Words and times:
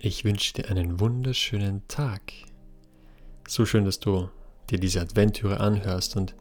Ich 0.00 0.24
wünsche 0.24 0.52
dir 0.52 0.70
einen 0.70 1.00
wunderschönen 1.00 1.82
Tag. 1.88 2.20
So 3.48 3.66
schön, 3.66 3.84
dass 3.84 3.98
du 3.98 4.28
dir 4.70 4.78
diese 4.78 5.00
Adventtüre 5.00 5.58
anhörst 5.58 6.14
und 6.16 6.36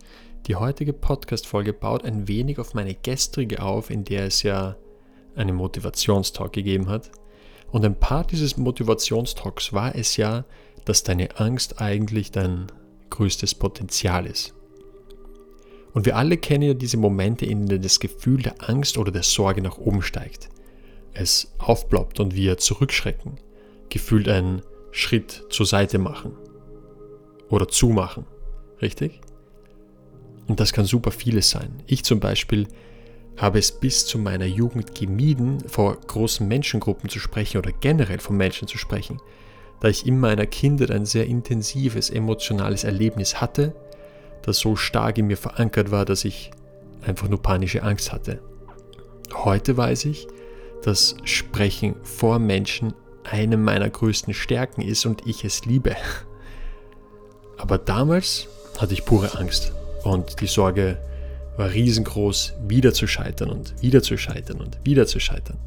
die 0.46 0.55
heutige 0.55 0.94
Podcast-Folge 0.94 1.73
baut 1.73 2.05
ein 2.05 2.28
wenig 2.28 2.59
auf 2.59 2.75
meine 2.75 2.93
gestrige 2.93 3.63
auf, 3.63 3.89
in 3.89 4.04
der 4.04 4.25
es 4.25 4.43
ja 4.43 4.75
einen 5.35 5.55
Motivationstalk 5.55 6.54
gegeben 6.54 6.88
hat. 6.88 7.09
Und 7.71 7.83
ein 7.83 7.99
Part 7.99 8.31
dieses 8.31 8.57
Motivationstalks 8.57 9.74
war 9.74 9.96
es 9.96 10.18
ja, 10.18 10.46
dass 10.86 11.02
deine 11.02 11.39
Angst 11.39 11.82
eigentlich 11.82 12.30
dein 12.30 12.68
größtes 13.10 13.55
Potenzial 13.55 14.28
ist. 14.28 14.54
Und 15.96 16.05
wir 16.05 16.16
alle 16.16 16.38
kennen 16.38 16.62
ja 16.64 16.74
diese 16.76 16.98
Momente, 16.98 17.48
in 17.48 17.66
denen 17.66 17.82
das 17.82 18.00
Gefühl 18.00 18.44
der 18.44 18.70
Angst 18.70 19.00
oder 19.00 19.12
der 19.12 19.24
Sorge 19.24 19.64
nach 19.64 19.80
oben 19.80 20.04
steigt. 20.04 20.48
Es 21.12 21.55
aufploppt 21.58 22.20
und 22.20 22.36
wir 22.36 22.60
zurückschrecken 22.60 23.39
gefühlt 23.89 24.27
einen 24.27 24.61
Schritt 24.91 25.46
zur 25.50 25.65
Seite 25.65 26.00
machen 26.00 26.33
oder 27.50 27.68
zumachen. 27.68 28.25
Richtig? 28.82 29.21
Und 30.47 30.59
das 30.59 30.73
kann 30.73 30.86
super 30.86 31.11
vieles 31.11 31.50
sein. 31.50 31.83
Ich 31.87 32.03
zum 32.03 32.19
Beispiel 32.19 32.67
habe 33.38 33.59
es 33.59 33.72
bis 33.72 34.05
zu 34.05 34.17
meiner 34.17 34.45
Jugend 34.45 34.95
gemieden, 34.95 35.59
vor 35.67 35.95
großen 35.95 36.47
Menschengruppen 36.47 37.09
zu 37.09 37.19
sprechen 37.19 37.58
oder 37.59 37.72
generell 37.72 38.19
von 38.19 38.36
Menschen 38.36 38.67
zu 38.67 38.78
sprechen, 38.78 39.22
da 39.80 39.89
ich 39.89 40.08
in 40.08 40.19
meiner 40.19 40.47
Kindheit 40.47 40.89
ein 40.89 41.06
sehr 41.06 41.28
intensives 41.28 42.09
emotionales 42.09 42.83
Erlebnis 42.83 43.39
hatte, 43.39 43.75
das 44.42 44.58
so 44.58 44.75
stark 44.75 45.17
in 45.19 45.28
mir 45.28 45.38
verankert 45.38 45.92
war, 45.92 46.06
dass 46.06 46.25
ich 46.25 46.52
einfach 47.06 47.28
nur 47.28 47.42
panische 47.42 47.83
Angst 47.83 48.11
hatte. 48.11 48.42
Heute 49.33 49.78
weiß 49.78 50.06
ich, 50.06 50.28
dass 50.81 51.16
Sprechen 51.23 51.95
vor 52.03 52.39
Menschen 52.39 52.94
eine 53.30 53.58
meiner 53.58 53.89
größten 53.89 54.33
Stärken 54.33 54.81
ist 54.81 55.05
und 55.05 55.25
ich 55.25 55.44
es 55.44 55.66
liebe. 55.66 55.95
Aber 57.58 57.78
damals 57.78 58.47
hatte 58.80 58.94
ich 58.94 59.06
pure 59.06 59.38
Angst 59.38 59.73
und 60.03 60.42
die 60.42 60.47
Sorge 60.47 60.97
war 61.58 61.72
riesengroß, 61.72 62.53
wieder 62.67 62.94
zu 62.94 63.08
scheitern 63.08 63.50
und 63.50 63.81
wieder 63.81 64.03
zu 64.03 64.17
scheitern 64.17 64.61
und 64.61 64.78
wieder 64.84 65.08
zu 65.08 65.19
scheitern. 65.19 65.58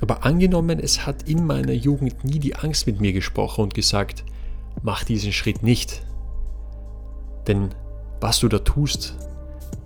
Aber 0.00 0.24
angenommen, 0.24 0.78
es 0.78 1.06
hat 1.06 1.28
in 1.28 1.44
meiner 1.44 1.72
Jugend 1.72 2.24
nie 2.24 2.38
die 2.38 2.54
Angst 2.54 2.86
mit 2.86 3.00
mir 3.00 3.12
gesprochen 3.12 3.64
und 3.64 3.74
gesagt, 3.74 4.24
mach 4.82 5.04
diesen 5.04 5.32
Schritt 5.32 5.62
nicht. 5.62 6.02
Denn 7.46 7.70
was 8.20 8.40
du 8.40 8.48
da 8.48 8.58
tust, 8.58 9.14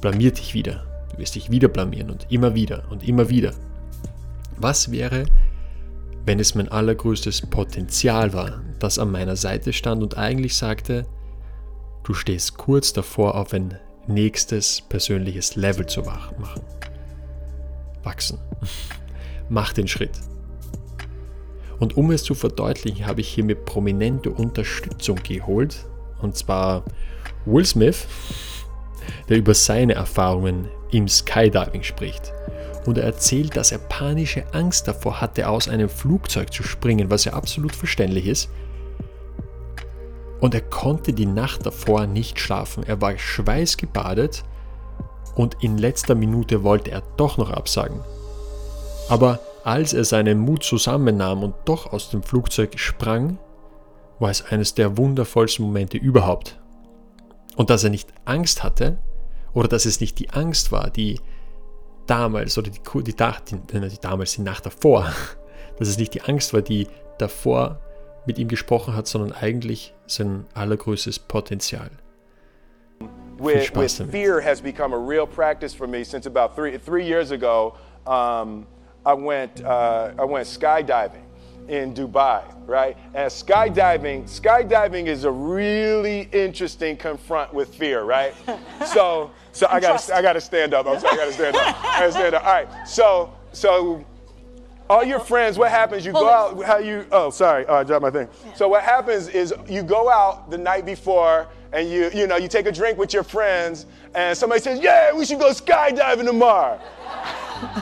blamiert 0.00 0.38
dich 0.38 0.54
wieder. 0.54 0.84
Du 1.10 1.18
wirst 1.18 1.34
dich 1.34 1.50
wieder 1.50 1.68
blamieren 1.68 2.10
und 2.10 2.26
immer 2.30 2.54
wieder 2.54 2.84
und 2.90 3.06
immer 3.06 3.28
wieder. 3.28 3.52
Was 4.58 4.90
wäre, 4.90 5.24
wenn 6.24 6.38
es 6.38 6.54
mein 6.54 6.68
allergrößtes 6.68 7.42
Potenzial 7.42 8.32
war, 8.32 8.62
das 8.78 8.98
an 8.98 9.10
meiner 9.10 9.36
Seite 9.36 9.72
stand 9.72 10.02
und 10.02 10.16
eigentlich 10.16 10.56
sagte, 10.56 11.06
du 12.04 12.14
stehst 12.14 12.56
kurz 12.56 12.92
davor, 12.92 13.34
auf 13.34 13.52
ein 13.52 13.78
nächstes 14.06 14.82
persönliches 14.82 15.56
Level 15.56 15.86
zu 15.86 16.02
machen. 16.02 16.36
Wachsen. 18.02 18.38
Mach 19.48 19.72
den 19.72 19.88
Schritt. 19.88 20.12
Und 21.78 21.96
um 21.96 22.10
es 22.12 22.22
zu 22.22 22.34
verdeutlichen, 22.34 23.06
habe 23.06 23.20
ich 23.20 23.28
hier 23.28 23.44
mit 23.44 23.64
prominente 23.64 24.30
Unterstützung 24.30 25.18
geholt. 25.22 25.86
Und 26.20 26.36
zwar 26.36 26.84
Will 27.44 27.64
Smith, 27.64 28.06
der 29.28 29.38
über 29.38 29.54
seine 29.54 29.94
Erfahrungen 29.94 30.68
im 30.92 31.08
Skydiving 31.08 31.82
spricht 31.82 32.32
und 32.86 32.98
er 32.98 33.04
erzählt, 33.04 33.56
dass 33.56 33.72
er 33.72 33.78
panische 33.78 34.44
Angst 34.52 34.88
davor 34.88 35.20
hatte, 35.20 35.48
aus 35.48 35.68
einem 35.68 35.88
Flugzeug 35.88 36.52
zu 36.52 36.62
springen, 36.62 37.10
was 37.10 37.24
ja 37.24 37.32
absolut 37.32 37.74
verständlich 37.74 38.26
ist. 38.26 38.50
Und 40.40 40.54
er 40.54 40.60
konnte 40.60 41.12
die 41.12 41.26
Nacht 41.26 41.64
davor 41.64 42.06
nicht 42.06 42.40
schlafen. 42.40 42.82
Er 42.82 43.00
war 43.00 43.16
schweißgebadet 43.16 44.42
und 45.36 45.56
in 45.60 45.78
letzter 45.78 46.16
Minute 46.16 46.64
wollte 46.64 46.90
er 46.90 47.02
doch 47.16 47.38
noch 47.38 47.50
absagen. 47.50 48.00
Aber 49.08 49.38
als 49.64 49.92
er 49.92 50.04
seinen 50.04 50.40
Mut 50.40 50.64
zusammennahm 50.64 51.44
und 51.44 51.54
doch 51.64 51.92
aus 51.92 52.10
dem 52.10 52.24
Flugzeug 52.24 52.78
sprang, 52.78 53.38
war 54.18 54.30
es 54.30 54.44
eines 54.44 54.74
der 54.74 54.96
wundervollsten 54.96 55.64
Momente 55.64 55.98
überhaupt. 55.98 56.58
Und 57.56 57.70
dass 57.70 57.84
er 57.84 57.90
nicht 57.90 58.12
Angst 58.24 58.64
hatte, 58.64 58.98
oder 59.52 59.68
dass 59.68 59.84
es 59.84 60.00
nicht 60.00 60.18
die 60.18 60.30
Angst 60.30 60.72
war, 60.72 60.90
die 60.90 61.20
damals 62.12 62.58
oder 62.58 62.70
die, 62.70 62.80
die, 62.80 63.14
die, 63.14 63.80
die, 63.88 64.00
damals 64.00 64.34
die 64.34 64.42
Nacht 64.42 64.66
davor, 64.66 65.12
dass 65.78 65.88
es 65.88 65.98
nicht 65.98 66.12
die 66.14 66.20
Angst 66.22 66.52
war, 66.52 66.60
die 66.60 66.86
davor 67.18 67.80
mit 68.26 68.38
ihm 68.38 68.48
gesprochen 68.48 68.94
hat, 68.94 69.06
sondern 69.06 69.32
eigentlich 69.32 69.94
sein 70.06 70.44
allergrößtes 70.54 71.18
Potenzial. 71.18 71.90
With, 73.38 73.74
with 73.74 74.00
fear 74.10 74.40
has 74.40 74.60
become 74.60 74.94
a 74.94 74.98
real 74.98 75.26
practice 75.26 75.74
for 75.74 75.88
me 75.88 76.04
since 76.04 76.26
about 76.26 76.54
three, 76.54 76.78
three 76.78 77.04
years 77.04 77.32
ago. 77.32 77.74
Um, 78.06 78.66
I 79.04 79.14
went 79.14 79.64
uh, 79.64 80.12
I 80.16 80.24
went 80.24 80.46
skydiving 80.46 81.24
in 81.68 81.94
Dubai, 81.94 82.42
right? 82.66 82.96
And 83.14 83.30
skydiving, 83.30 84.24
skydiving 84.24 85.06
is 85.06 85.24
a 85.24 85.30
really 85.30 86.28
interesting 86.32 86.96
confront 86.96 87.52
with 87.54 87.74
fear, 87.74 88.02
right? 88.02 88.34
so, 88.86 89.30
so 89.52 89.66
I 89.70 89.80
got 89.80 90.10
I 90.10 90.22
got 90.22 90.34
to 90.34 90.40
stand 90.40 90.74
up. 90.74 90.86
I'm 90.86 91.00
sorry, 91.00 91.14
I 91.14 91.16
got 91.16 91.26
to 91.26 91.32
stand 91.32 91.56
up. 91.56 91.84
I 91.84 92.00
got 92.00 92.06
to 92.06 92.12
stand 92.12 92.34
up. 92.34 92.44
All 92.44 92.52
right. 92.52 92.88
So, 92.88 93.32
so 93.52 94.04
all 94.90 95.04
your 95.04 95.20
friends, 95.20 95.58
what 95.58 95.70
happens? 95.70 96.04
You 96.04 96.12
go 96.12 96.28
out. 96.28 96.62
How 96.64 96.78
you? 96.78 97.06
Oh, 97.12 97.30
sorry. 97.30 97.66
Uh, 97.66 97.72
oh, 97.72 97.76
I 97.76 97.84
dropped 97.84 98.02
my 98.02 98.10
thing. 98.10 98.28
So 98.54 98.68
what 98.68 98.82
happens 98.82 99.28
is 99.28 99.54
you 99.68 99.82
go 99.82 100.10
out 100.10 100.50
the 100.50 100.58
night 100.58 100.84
before 100.84 101.48
and 101.72 101.88
you 101.88 102.10
you 102.14 102.26
know 102.26 102.36
you 102.36 102.48
take 102.48 102.66
a 102.66 102.72
drink 102.72 102.98
with 102.98 103.14
your 103.14 103.22
friends 103.22 103.86
and 104.14 104.36
somebody 104.36 104.60
says, 104.60 104.80
"Yeah, 104.80 105.12
we 105.14 105.24
should 105.24 105.38
go 105.38 105.50
skydiving 105.50 106.26
tomorrow." 106.26 106.78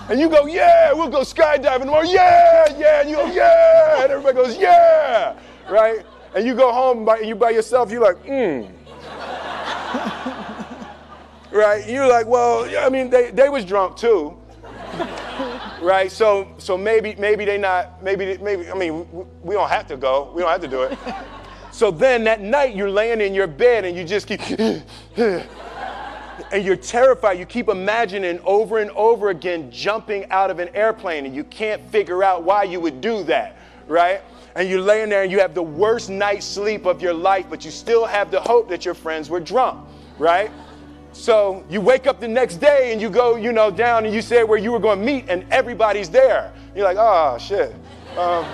And 0.08 0.20
you 0.20 0.28
go, 0.28 0.46
yeah, 0.46 0.92
we'll 0.92 1.08
go 1.08 1.20
skydiving 1.20 1.80
tomorrow. 1.80 2.02
Yeah, 2.02 2.76
yeah. 2.78 3.00
And 3.00 3.10
you 3.10 3.16
go, 3.16 3.26
yeah. 3.26 4.02
And 4.02 4.12
everybody 4.12 4.36
goes, 4.36 4.56
yeah. 4.56 5.38
Right? 5.70 6.04
And 6.34 6.46
you 6.46 6.54
go 6.54 6.72
home 6.72 7.04
by, 7.04 7.18
and 7.18 7.28
you 7.28 7.34
by 7.34 7.50
yourself, 7.50 7.90
you're 7.90 8.02
like, 8.02 8.24
mm. 8.24 8.70
right? 11.52 11.88
You're 11.88 12.08
like, 12.08 12.26
well, 12.26 12.68
I 12.78 12.88
mean, 12.88 13.10
they, 13.10 13.30
they 13.30 13.48
was 13.48 13.64
drunk 13.64 13.96
too. 13.96 14.36
right? 15.80 16.10
So 16.10 16.48
so 16.58 16.76
maybe 16.76 17.14
maybe 17.16 17.44
they 17.44 17.58
not 17.58 18.02
maybe 18.02 18.36
maybe 18.38 18.68
I 18.70 18.74
mean 18.74 19.06
we 19.42 19.54
don't 19.54 19.68
have 19.68 19.86
to 19.88 19.96
go. 19.96 20.32
We 20.34 20.42
don't 20.42 20.50
have 20.50 20.60
to 20.62 20.68
do 20.68 20.82
it. 20.82 20.98
So 21.72 21.90
then 21.90 22.24
that 22.24 22.40
night 22.40 22.74
you're 22.74 22.90
laying 22.90 23.20
in 23.20 23.32
your 23.32 23.46
bed 23.46 23.84
and 23.84 23.96
you 23.96 24.04
just 24.04 24.26
keep 24.26 24.40
and 26.52 26.64
you're 26.64 26.76
terrified. 26.76 27.38
You 27.38 27.46
keep 27.46 27.68
imagining 27.68 28.40
over 28.44 28.78
and 28.78 28.90
over 28.92 29.30
again 29.30 29.70
jumping 29.70 30.30
out 30.30 30.50
of 30.50 30.58
an 30.58 30.68
airplane, 30.74 31.26
and 31.26 31.34
you 31.34 31.44
can't 31.44 31.82
figure 31.90 32.22
out 32.22 32.42
why 32.42 32.64
you 32.64 32.80
would 32.80 33.00
do 33.00 33.22
that, 33.24 33.56
right? 33.86 34.22
And 34.54 34.68
you're 34.68 34.80
laying 34.80 35.08
there 35.08 35.22
and 35.22 35.30
you 35.30 35.38
have 35.38 35.54
the 35.54 35.62
worst 35.62 36.10
night's 36.10 36.46
sleep 36.46 36.84
of 36.84 37.00
your 37.00 37.14
life, 37.14 37.46
but 37.48 37.64
you 37.64 37.70
still 37.70 38.04
have 38.04 38.30
the 38.30 38.40
hope 38.40 38.68
that 38.68 38.84
your 38.84 38.94
friends 38.94 39.30
were 39.30 39.40
drunk, 39.40 39.86
right? 40.18 40.50
So 41.12 41.64
you 41.68 41.80
wake 41.80 42.06
up 42.06 42.20
the 42.20 42.28
next 42.28 42.56
day 42.56 42.92
and 42.92 43.00
you 43.00 43.10
go, 43.10 43.36
you 43.36 43.52
know, 43.52 43.70
down 43.70 44.04
and 44.06 44.14
you 44.14 44.22
say 44.22 44.44
where 44.44 44.58
you 44.58 44.72
were 44.72 44.78
going 44.78 44.98
to 44.98 45.04
meet, 45.04 45.26
and 45.28 45.44
everybody's 45.50 46.10
there. 46.10 46.52
You're 46.74 46.84
like, 46.84 46.98
oh 46.98 47.38
shit. 47.38 47.72
Um, 48.16 48.44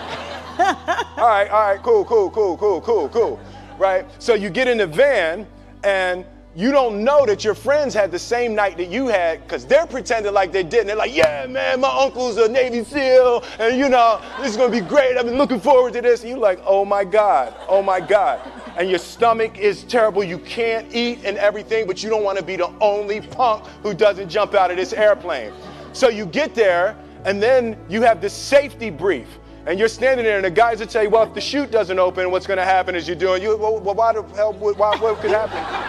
all 0.58 1.28
right, 1.28 1.48
all 1.50 1.60
right, 1.62 1.82
cool, 1.82 2.04
cool, 2.04 2.30
cool, 2.30 2.56
cool, 2.56 2.80
cool, 2.80 3.08
cool, 3.10 3.40
right? 3.78 4.06
So 4.18 4.34
you 4.34 4.48
get 4.48 4.68
in 4.68 4.78
the 4.78 4.86
van 4.86 5.46
and 5.84 6.24
you 6.56 6.72
don't 6.72 7.04
know 7.04 7.26
that 7.26 7.44
your 7.44 7.54
friends 7.54 7.92
had 7.92 8.10
the 8.10 8.18
same 8.18 8.54
night 8.54 8.78
that 8.78 8.88
you 8.88 9.08
had 9.08 9.42
because 9.42 9.66
they're 9.66 9.86
pretending 9.86 10.32
like 10.32 10.52
they 10.52 10.62
didn't. 10.62 10.86
They're 10.86 10.96
like, 10.96 11.14
yeah, 11.14 11.46
man, 11.46 11.82
my 11.82 11.88
uncle's 11.88 12.38
a 12.38 12.48
Navy 12.48 12.82
SEAL, 12.82 13.44
and 13.58 13.78
you 13.78 13.90
know, 13.90 14.22
this 14.40 14.52
is 14.52 14.56
gonna 14.56 14.72
be 14.72 14.80
great. 14.80 15.18
I've 15.18 15.26
been 15.26 15.36
looking 15.36 15.60
forward 15.60 15.92
to 15.92 16.00
this. 16.00 16.22
And 16.22 16.30
you're 16.30 16.38
like, 16.38 16.58
oh 16.64 16.86
my 16.86 17.04
God, 17.04 17.54
oh 17.68 17.82
my 17.82 18.00
God. 18.00 18.40
And 18.78 18.88
your 18.88 18.98
stomach 18.98 19.58
is 19.58 19.84
terrible. 19.84 20.24
You 20.24 20.38
can't 20.38 20.86
eat 20.94 21.26
and 21.26 21.36
everything, 21.36 21.86
but 21.86 22.02
you 22.02 22.08
don't 22.08 22.24
wanna 22.24 22.42
be 22.42 22.56
the 22.56 22.72
only 22.80 23.20
punk 23.20 23.66
who 23.82 23.92
doesn't 23.92 24.30
jump 24.30 24.54
out 24.54 24.70
of 24.70 24.78
this 24.78 24.94
airplane. 24.94 25.52
So 25.92 26.08
you 26.08 26.24
get 26.24 26.54
there, 26.54 26.96
and 27.26 27.42
then 27.42 27.76
you 27.86 28.00
have 28.00 28.22
this 28.22 28.32
safety 28.32 28.88
brief 28.88 29.28
and 29.66 29.80
you're 29.80 29.88
standing 29.88 30.24
there, 30.24 30.36
and 30.36 30.44
the 30.44 30.50
guys 30.50 30.78
would 30.78 30.92
say, 30.92 31.08
"Well, 31.08 31.24
if 31.24 31.34
the 31.34 31.40
chute 31.40 31.72
doesn't 31.72 31.98
open, 31.98 32.30
what's 32.30 32.46
going 32.46 32.58
to 32.58 32.64
happen 32.64 32.94
is 32.94 33.08
you're 33.08 33.16
doing 33.16 33.42
you. 33.42 33.56
Well, 33.56 33.80
why 33.80 34.12
the 34.12 34.22
hell? 34.22 34.52
Why, 34.52 34.96
what 34.96 35.20
could 35.20 35.32
happen? 35.32 35.85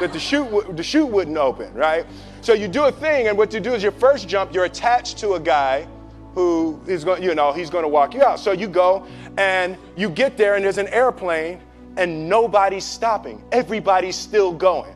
That 0.00 0.12
the 0.12 0.18
chute 0.18 0.76
the 0.76 0.82
chute 0.82 1.08
wouldn't 1.08 1.36
open, 1.36 1.72
right? 1.74 2.06
So 2.40 2.52
you 2.52 2.68
do 2.68 2.84
a 2.84 2.92
thing, 2.92 3.28
and 3.28 3.36
what 3.36 3.52
you 3.52 3.60
do 3.60 3.74
is 3.74 3.82
your 3.82 3.92
first 3.92 4.28
jump, 4.28 4.54
you're 4.54 4.64
attached 4.64 5.18
to 5.18 5.34
a 5.34 5.40
guy 5.40 5.86
who 6.34 6.78
is 6.86 7.04
going, 7.04 7.22
you 7.22 7.34
know, 7.34 7.52
he's 7.52 7.70
going 7.70 7.82
to 7.82 7.88
walk 7.88 8.14
you 8.14 8.22
out. 8.22 8.38
So 8.38 8.52
you 8.52 8.68
go, 8.68 9.06
and 9.38 9.76
you 9.96 10.10
get 10.10 10.36
there, 10.36 10.54
and 10.54 10.64
there's 10.64 10.78
an 10.78 10.88
airplane, 10.88 11.60
and 11.96 12.28
nobody's 12.28 12.84
stopping. 12.84 13.42
Everybody's 13.52 14.16
still 14.16 14.52
going. 14.52 14.94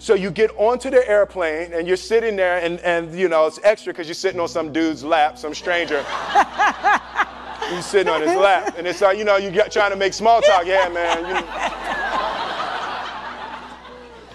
So 0.00 0.14
you 0.14 0.30
get 0.30 0.50
onto 0.56 0.88
the 0.88 1.06
airplane 1.06 1.74
and 1.74 1.86
you're 1.86 1.98
sitting 1.98 2.34
there, 2.34 2.58
and, 2.58 2.80
and 2.80 3.14
you 3.14 3.28
know, 3.28 3.46
it's 3.46 3.60
extra 3.62 3.92
because 3.92 4.08
you're 4.08 4.14
sitting 4.14 4.40
on 4.40 4.48
some 4.48 4.72
dude's 4.72 5.04
lap, 5.04 5.36
some 5.36 5.52
stranger. 5.54 6.04
He's 7.70 7.86
sitting 7.86 8.12
on 8.12 8.22
his 8.22 8.34
lap. 8.34 8.74
And 8.78 8.86
it's 8.86 9.00
like, 9.00 9.18
you 9.18 9.24
know, 9.24 9.36
you're 9.36 9.68
trying 9.68 9.90
to 9.90 9.96
make 9.96 10.12
small 10.12 10.40
talk. 10.40 10.66
Yeah, 10.66 10.88
man. 10.88 11.18
You, 11.20 11.34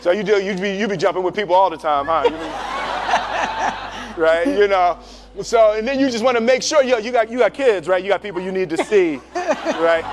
so 0.05 0.11
you 0.11 0.21
do, 0.21 0.39
you 0.39 0.53
be, 0.53 0.69
you 0.69 0.87
be 0.87 0.97
jumping 0.97 1.23
with 1.23 1.33
people 1.33 1.55
all 1.55 1.71
the 1.71 1.77
time, 1.77 2.05
huh? 2.05 2.29
Be, 2.29 2.35
right? 4.21 4.45
You 4.45 4.67
know. 4.67 4.99
So, 5.41 5.73
and 5.73 5.87
then 5.87 5.99
you 5.99 6.11
just 6.11 6.23
want 6.23 6.37
to 6.37 6.41
make 6.41 6.61
sure, 6.61 6.83
yo, 6.83 6.99
you 6.99 7.11
got, 7.11 7.31
you 7.31 7.39
got 7.39 7.55
kids, 7.55 7.87
right? 7.87 8.03
You 8.03 8.09
got 8.09 8.21
people 8.21 8.39
you 8.39 8.51
need 8.51 8.69
to 8.69 8.77
see, 8.85 9.19
right? 9.35 10.05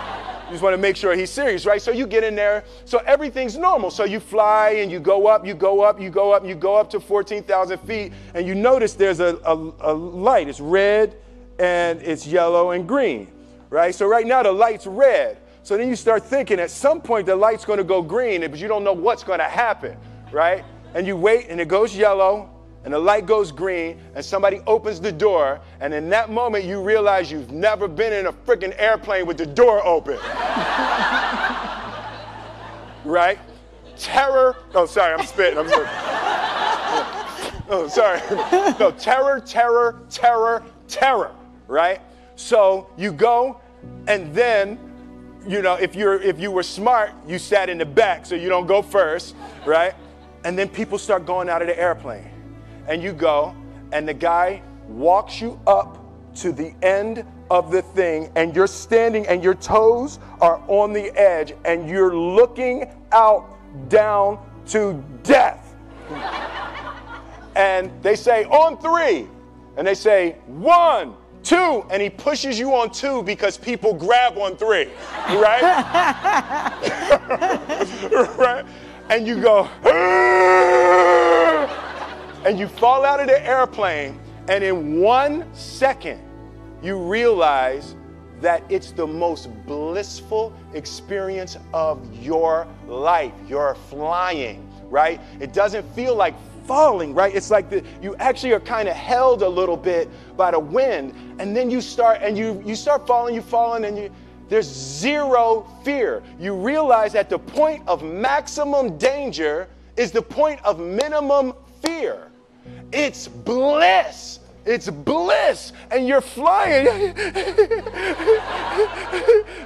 You 0.47 0.53
just 0.53 0.63
want 0.63 0.73
to 0.73 0.79
make 0.79 0.97
sure 0.97 1.15
he's 1.15 1.29
serious, 1.29 1.67
right? 1.67 1.83
So 1.83 1.91
you 1.91 2.07
get 2.07 2.25
in 2.25 2.35
there. 2.35 2.65
So 2.87 3.03
everything's 3.05 3.59
normal. 3.59 3.91
So 3.91 4.05
you 4.05 4.19
fly 4.19 4.77
and 4.79 4.91
you 4.91 4.99
go 4.99 5.27
up, 5.27 5.45
you 5.45 5.53
go 5.53 5.83
up, 5.83 6.01
you 6.01 6.09
go 6.09 6.33
up, 6.33 6.47
you 6.47 6.55
go 6.55 6.75
up 6.75 6.89
to 6.89 6.99
14,000 6.99 7.79
feet, 7.81 8.15
and 8.33 8.47
you 8.47 8.55
notice 8.55 8.95
there's 8.95 9.21
a, 9.21 9.37
a, 9.45 9.73
a 9.81 9.93
light. 9.93 10.49
It's 10.49 10.59
red 10.59 11.19
and 11.59 12.01
it's 12.01 12.27
yellow 12.27 12.71
and 12.71 12.89
green, 12.89 13.31
right? 13.69 13.95
So 13.95 14.07
right 14.07 14.27
now 14.27 14.43
the 14.43 14.53
light's 14.53 14.87
red. 14.87 15.37
So 15.65 15.77
then 15.77 15.89
you 15.89 15.97
start 15.97 16.25
thinking 16.25 16.59
at 16.59 16.71
some 16.71 17.01
point 17.01 17.27
the 17.27 17.37
light's 17.37 17.65
going 17.65 17.79
to 17.79 17.85
go 17.85 18.03
green, 18.03 18.41
but 18.41 18.59
you 18.59 18.67
don't 18.67 18.83
know 18.83 18.93
what's 18.93 19.23
going 19.23 19.39
to 19.39 19.45
happen, 19.45 19.97
right? 20.33 20.65
And 20.95 21.07
you 21.07 21.17
wait 21.17 21.47
and 21.49 21.61
it 21.61 21.69
goes 21.69 21.97
yellow 21.97 22.51
and 22.85 22.93
the 22.93 22.99
light 22.99 23.27
goes 23.27 23.53
green 23.53 24.01
and 24.17 24.25
somebody 24.25 24.61
opens 24.67 25.01
the 25.01 25.13
door 25.13 25.61
and 25.81 25.95
in 25.95 26.09
that 26.11 26.31
moment 26.31 26.65
you 26.65 26.83
realize 26.83 27.31
you've 27.31 27.53
never 27.53 27.87
been 27.87 28.13
in 28.13 28.27
a 28.27 28.33
freaking 28.33 28.75
airplane 28.77 29.25
with 29.27 29.37
the 29.37 29.47
door 29.47 29.85
open. 29.87 30.19
Right? 33.05 33.41
Terror 33.97 34.57
oh 34.77 34.87
sorry 34.87 35.15
i'm 35.15 35.27
spitting 35.27 35.59
i'm 35.59 35.69
sorry. 35.69 35.89
Oh 37.69 37.89
sorry. 37.89 38.21
No 38.79 38.93
terror 38.93 39.41
terror 39.41 40.03
terror 40.09 40.63
terror 40.87 41.35
right? 41.67 42.01
So 42.37 42.89
you 42.97 43.13
go 43.13 43.61
and 44.07 44.33
then 44.33 44.79
you 45.47 45.63
know 45.63 45.75
if 45.75 45.95
you're 45.95 46.21
if 46.23 46.39
you 46.39 46.51
were 46.51 46.63
smart 46.63 47.11
you 47.27 47.39
sat 47.39 47.69
in 47.69 47.79
the 47.79 47.85
back 47.87 48.27
so 48.27 48.35
you 48.35 48.49
don't 48.49 48.67
go 48.67 48.83
first 48.83 49.35
right 49.67 49.95
and 50.45 50.59
then 50.59 50.69
people 50.69 50.99
start 50.99 51.27
going 51.27 51.49
out 51.49 51.63
of 51.63 51.69
the 51.69 51.79
airplane 51.79 52.33
and 52.89 53.03
you 53.03 53.13
go, 53.13 53.55
and 53.93 54.09
the 54.09 54.15
guy 54.15 54.63
walks 54.89 55.41
you 55.41 55.59
up 55.67 55.99
to 56.37 56.53
the 56.53 56.75
end 56.83 57.25
of 57.51 57.71
the 57.71 57.83
thing, 57.83 58.31
and 58.35 58.57
you're 58.57 58.67
standing, 58.67 59.27
and 59.27 59.45
your 59.45 59.55
toes 59.55 60.19
are 60.41 60.63
on 60.69 60.93
the 60.93 61.17
edge, 61.19 61.53
and 61.65 61.89
you're 61.89 62.17
looking 62.17 62.91
out 63.13 63.59
down 63.89 64.39
to 64.67 65.05
death. 65.23 65.75
and 67.55 67.91
they 68.03 68.17
say, 68.17 68.45
on 68.45 68.79
three. 68.79 69.29
And 69.77 69.87
they 69.87 69.95
say, 69.95 70.37
one, 70.47 71.15
two. 71.43 71.85
And 71.91 72.03
he 72.03 72.11
pushes 72.11 72.59
you 72.59 72.75
on 72.75 72.91
two 72.91 73.23
because 73.23 73.57
people 73.59 73.95
grab 73.95 74.39
on 74.39 74.57
three, 74.57 74.89
right? 75.29 75.63
right? 78.39 78.65
And 79.09 79.27
you 79.27 79.41
go, 79.41 79.69
ah! 79.85 80.23
and 82.45 82.59
you 82.59 82.67
fall 82.67 83.05
out 83.05 83.21
of 83.21 83.27
the 83.27 83.47
airplane, 83.47 84.19
and 84.49 84.65
in 84.65 85.01
one 85.01 85.47
second, 85.55 86.21
you 86.83 86.99
realize 86.99 87.95
that 88.41 88.65
it's 88.69 88.91
the 88.91 89.07
most 89.07 89.49
blissful 89.67 90.53
experience 90.75 91.57
of 91.73 92.01
your 92.21 92.67
life. 92.89 93.33
You're 93.49 93.77
flying, 93.89 94.69
right? 94.91 95.21
It 95.41 95.53
doesn't 95.53 95.89
feel 95.95 96.17
like 96.17 96.35
falling, 96.73 97.13
right? 97.13 97.35
It's 97.35 97.51
like 97.51 97.69
the, 97.69 97.85
you 98.01 98.17
actually 98.17 98.53
are 98.53 98.61
kind 98.61 98.89
of 98.89 98.97
held 98.97 99.43
a 99.43 99.49
little 99.49 99.77
bit 99.77 100.09
by 100.39 100.53
the 100.53 100.59
wind, 100.59 101.13
and 101.39 101.55
then 101.55 101.71
you 101.71 101.83
start 101.83 102.21
and 102.23 102.39
you 102.39 102.63
you 102.65 102.75
start 102.75 103.07
falling, 103.07 103.35
you 103.35 103.43
falling, 103.43 103.85
and 103.85 103.99
you 103.99 104.11
there's 104.49 104.69
zero 104.69 105.67
fear. 105.85 106.23
You 106.41 106.55
realize 106.55 107.15
at 107.15 107.29
the 107.29 107.39
point 107.39 107.87
of 107.87 108.03
maximum 108.03 108.97
danger 108.97 109.69
is 109.99 110.13
the 110.13 110.23
point 110.23 110.65
of 110.65 110.81
minimum 110.81 111.53
fear. 111.83 112.31
It's 112.91 113.29
bliss. 113.29 114.41
It's 114.65 114.89
bliss. 114.89 115.75
And 115.91 116.09
you're 116.09 116.23
flying. 116.23 116.87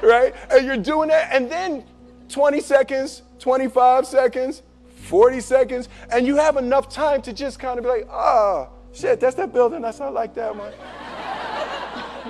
right? 0.02 0.34
And 0.50 0.66
you're 0.66 0.76
doing 0.76 1.10
that. 1.10 1.28
And 1.30 1.48
then 1.48 1.84
20 2.30 2.60
seconds, 2.60 3.22
25 3.38 4.06
seconds, 4.08 4.62
40 5.06 5.40
seconds, 5.40 5.88
and 6.10 6.26
you 6.26 6.36
have 6.36 6.56
enough 6.56 6.88
time 6.88 7.22
to 7.22 7.32
just 7.32 7.58
kind 7.58 7.78
of 7.78 7.84
be 7.84 7.88
like, 7.88 8.08
oh, 8.10 8.68
shit, 8.92 9.20
that's 9.20 9.36
that 9.36 9.52
building. 9.52 9.82
That's 9.82 10.00
not 10.00 10.12
like 10.12 10.34
that 10.34 10.54
one. 10.54 10.72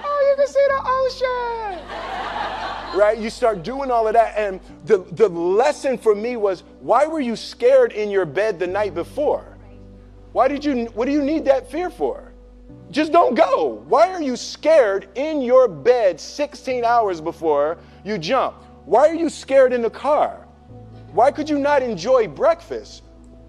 oh, 0.04 0.30
you 0.30 0.36
can 0.36 0.46
see 0.46 0.66
the 0.68 0.80
ocean. 0.84 1.80
Right? 2.98 3.18
You 3.18 3.30
start 3.30 3.62
doing 3.62 3.90
all 3.90 4.06
of 4.06 4.14
that. 4.14 4.34
And 4.36 4.60
the, 4.84 4.98
the 5.12 5.28
lesson 5.28 5.98
for 5.98 6.14
me 6.14 6.36
was 6.36 6.62
why 6.80 7.06
were 7.06 7.20
you 7.20 7.36
scared 7.36 7.92
in 7.92 8.10
your 8.10 8.24
bed 8.24 8.58
the 8.58 8.66
night 8.66 8.94
before? 8.94 9.56
Why 10.32 10.48
did 10.48 10.64
you, 10.64 10.86
what 10.86 11.06
do 11.06 11.12
you 11.12 11.22
need 11.22 11.44
that 11.46 11.70
fear 11.70 11.90
for? 11.90 12.32
Just 12.90 13.10
don't 13.10 13.34
go. 13.34 13.84
Why 13.88 14.12
are 14.12 14.22
you 14.22 14.36
scared 14.36 15.08
in 15.14 15.40
your 15.40 15.66
bed 15.66 16.20
16 16.20 16.84
hours 16.84 17.20
before 17.20 17.78
you 18.04 18.18
jump? 18.18 18.54
Why 18.84 19.08
are 19.08 19.14
you 19.14 19.28
scared 19.28 19.72
in 19.72 19.82
the 19.82 19.90
car? 19.90 20.45
Why 21.16 21.30
could 21.30 21.48
you 21.48 21.58
not 21.58 21.82
enjoy 21.82 22.28
breakfast? 22.28 23.02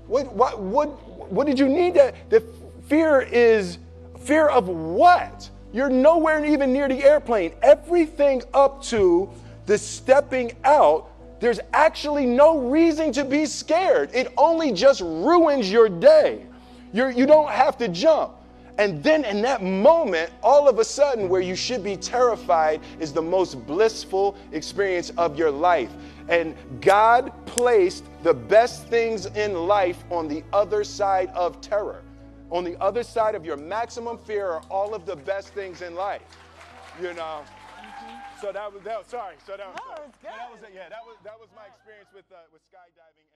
What, 0.07 0.31
what, 0.33 0.57
what, 0.57 0.87
what 1.29 1.45
did 1.47 1.59
you 1.59 1.67
need 1.67 1.95
that? 1.95 2.29
The 2.29 2.41
fear 2.87 3.19
is 3.19 3.77
fear 4.21 4.47
of 4.47 4.69
what? 4.69 5.49
You're 5.73 5.89
nowhere 5.89 6.45
even 6.45 6.71
near 6.71 6.87
the 6.87 7.03
airplane. 7.03 7.53
Everything 7.61 8.41
up 8.53 8.81
to 8.83 9.29
the 9.65 9.77
stepping 9.77 10.53
out, 10.63 11.11
there's 11.41 11.59
actually 11.73 12.25
no 12.25 12.57
reason 12.57 13.11
to 13.11 13.25
be 13.25 13.45
scared. 13.45 14.11
It 14.13 14.31
only 14.37 14.71
just 14.71 15.01
ruins 15.01 15.69
your 15.69 15.89
day. 15.89 16.45
You're, 16.93 17.09
you 17.09 17.25
don't 17.25 17.49
have 17.49 17.77
to 17.79 17.89
jump. 17.89 18.36
And 18.77 19.03
then 19.03 19.25
in 19.25 19.41
that 19.41 19.63
moment, 19.63 20.31
all 20.43 20.67
of 20.67 20.77
a 20.77 20.85
sudden, 20.85 21.29
where 21.29 21.41
you 21.41 21.55
should 21.55 21.83
be 21.83 21.97
terrified 21.97 22.81
is 22.99 23.11
the 23.11 23.21
most 23.21 23.65
blissful 23.65 24.37
experience 24.51 25.09
of 25.17 25.37
your 25.37 25.49
life. 25.49 25.91
And 26.29 26.55
God 26.79 27.31
placed 27.47 28.05
the 28.21 28.33
best 28.33 28.85
things 28.87 29.25
in 29.25 29.67
life 29.67 30.03
on 30.11 30.27
the 30.27 30.43
other 30.53 30.83
side 30.83 31.29
of 31.29 31.59
terror. 31.59 32.03
On 32.51 32.63
the 32.63 32.79
other 32.81 33.03
side 33.03 33.35
of 33.35 33.43
your 33.43 33.57
maximum 33.57 34.17
fear 34.17 34.47
are 34.47 34.61
all 34.69 34.93
of 34.93 35.05
the 35.05 35.15
best 35.15 35.49
things 35.49 35.81
in 35.81 35.95
life. 35.95 36.21
You 37.01 37.13
know. 37.13 37.41
So 38.41 38.51
that 38.51 38.71
was 38.71 38.83
that. 38.83 39.09
Sorry. 39.09 39.35
So 39.45 39.57
that 39.57 39.67
was. 39.67 39.79
Oh, 39.81 40.03
it's 40.07 40.17
good. 40.21 40.31
that 40.31 40.51
was 40.51 40.61
yeah. 40.73 40.89
That 40.89 41.03
was 41.05 41.17
that 41.23 41.39
was 41.39 41.49
my 41.55 41.65
experience 41.65 42.09
with 42.13 42.25
uh, 42.31 42.37
with 42.53 42.61
skydiving. 42.69 43.26